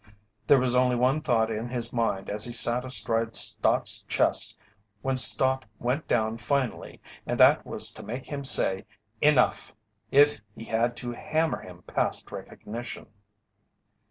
[0.47, 4.57] There was only one thought in his mind as he sat astride Stott's chest
[5.03, 8.85] when Stott went down finally, and that was to make him say
[9.21, 9.73] "Enough!"
[10.09, 13.05] if he had to hammer him past recognition.